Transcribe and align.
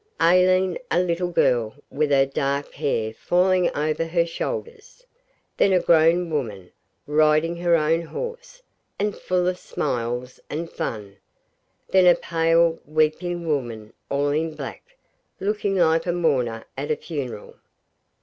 Aileen 0.19 0.79
a 0.89 0.99
little 0.99 1.29
girl, 1.29 1.75
with 1.91 2.09
her 2.09 2.25
dark 2.25 2.71
hair 2.73 3.13
falling 3.13 3.69
over 3.77 4.03
her 4.05 4.25
shoulders; 4.25 5.05
then 5.57 5.71
a 5.73 5.79
grown 5.79 6.31
woman, 6.31 6.71
riding 7.05 7.55
her 7.57 7.75
own 7.75 8.01
horse, 8.01 8.63
and 8.97 9.15
full 9.15 9.47
of 9.47 9.59
smiles 9.59 10.39
and 10.49 10.71
fun; 10.71 11.17
then 11.89 12.07
a 12.07 12.15
pale, 12.15 12.79
weeping 12.87 13.45
woman 13.47 13.93
all 14.09 14.29
in 14.29 14.55
black, 14.55 14.97
looking 15.39 15.75
like 15.75 16.07
a 16.07 16.11
mourner 16.11 16.65
at 16.75 16.89
a 16.89 16.95
funeral. 16.95 17.57